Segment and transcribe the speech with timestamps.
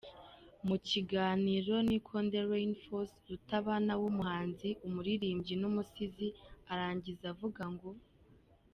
[0.67, 6.27] Mu kiganiro n’Ikonderainfos, Rutabana w’umuhanzi, umulirimbyi n’umusizi,
[6.71, 7.89] arangiza avuga ngo